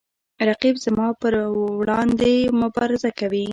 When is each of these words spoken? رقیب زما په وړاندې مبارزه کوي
رقیب 0.49 0.75
زما 0.85 1.07
په 1.21 1.27
وړاندې 1.81 2.31
مبارزه 2.61 3.09
کوي 3.19 3.45